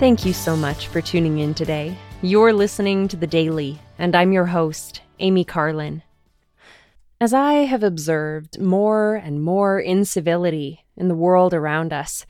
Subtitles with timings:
[0.00, 1.94] Thank you so much for tuning in today.
[2.22, 6.02] You're listening to The Daily, and I'm your host, Amy Carlin.
[7.20, 12.24] As I have observed more and more incivility in the world around us,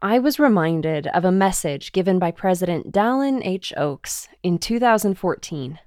[0.00, 3.74] I was reminded of a message given by President Dallin H.
[3.76, 5.78] Oaks in 2014.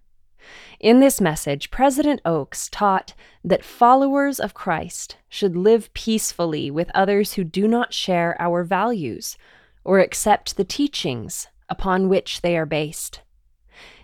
[0.80, 7.34] In this message, President Oaks taught that followers of Christ should live peacefully with others
[7.34, 9.36] who do not share our values
[9.84, 13.22] or accept the teachings upon which they are based.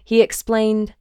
[0.03, 0.93] He explained,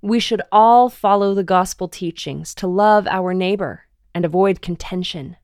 [0.00, 3.82] We should all follow the gospel teachings to love our neighbor
[4.14, 5.36] and avoid contention.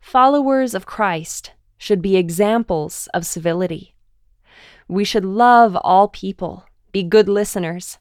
[0.00, 3.94] Followers of Christ should be examples of civility.
[4.88, 7.98] We should love all people, be good listeners,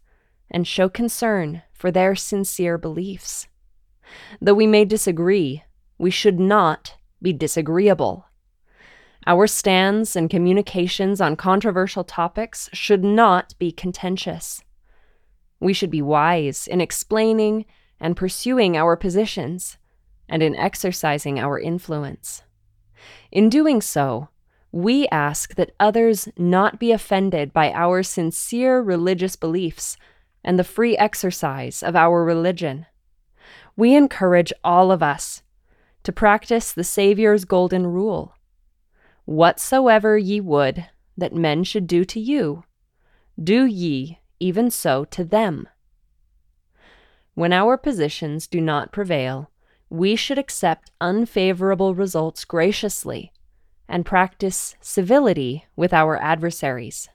[0.50, 3.48] and show concern for their sincere beliefs.
[4.42, 5.64] Though we may disagree,
[5.98, 8.26] we should not be disagreeable.
[9.26, 14.62] Our stands and communications on controversial topics should not be contentious.
[15.62, 17.66] We should be wise in explaining
[18.02, 19.78] and pursuing our positions
[20.28, 22.44] and in exercising our influence.
[23.32, 24.28] In doing so,
[24.74, 29.96] we ask that others not be offended by our sincere religious beliefs
[30.44, 32.88] and the free exercise of our religion.
[33.78, 35.44] We encourage all of us
[36.04, 38.36] to practice the Savior's golden rule
[39.26, 40.86] Whatsoever ye would
[41.18, 42.64] that men should do to you,
[43.42, 45.70] do ye even so to them.
[47.34, 49.50] When our positions do not prevail,
[49.90, 53.32] we should accept unfavorable results graciously
[53.88, 57.10] and practice civility with our adversaries.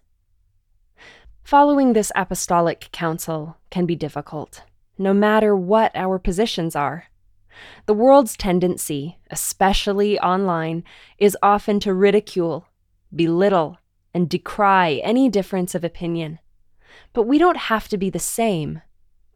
[1.43, 4.63] Following this apostolic counsel can be difficult,
[4.97, 7.05] no matter what our positions are.
[7.87, 10.85] The world's tendency, especially online,
[11.19, 12.69] is often to ridicule,
[13.15, 13.79] belittle,
[14.15, 16.39] and decry any difference of opinion.
[17.13, 18.83] But we don't have to be the same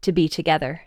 [0.01, 0.81] to be together.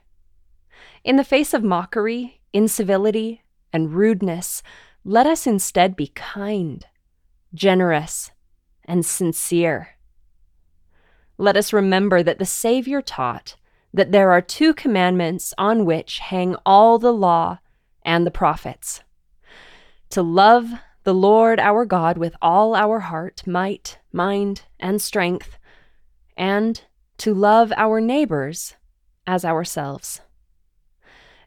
[1.04, 4.62] In the face of mockery, incivility, and rudeness,
[5.04, 6.84] let us instead be kind,
[7.54, 8.30] generous,
[8.84, 9.96] and sincere.
[11.38, 13.56] Let us remember that the Savior taught
[13.96, 17.58] that there are two commandments on which hang all the law
[18.04, 19.02] and the prophets
[20.10, 20.70] to love
[21.04, 25.56] the Lord our God with all our heart, might, mind, and strength,
[26.36, 26.82] and
[27.16, 28.74] to love our neighbors
[29.26, 30.20] as ourselves.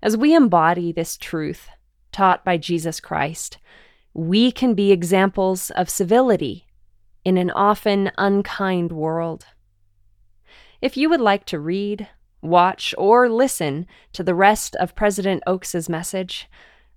[0.01, 1.69] As we embody this truth
[2.11, 3.59] taught by Jesus Christ,
[4.15, 6.65] we can be examples of civility
[7.23, 9.45] in an often unkind world.
[10.81, 12.07] If you would like to read,
[12.41, 16.49] watch, or listen to the rest of President Oaks's message,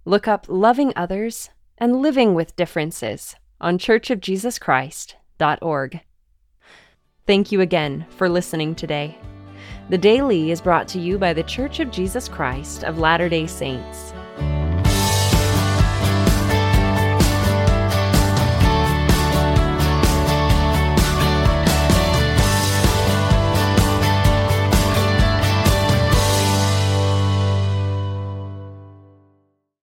[0.05, 6.01] look up Loving Others and Living with Differences on churchofjesuschrist.org.
[7.27, 9.17] Thank you again for listening today.
[9.89, 13.47] The Daily is brought to you by The Church of Jesus Christ of Latter day
[13.47, 14.13] Saints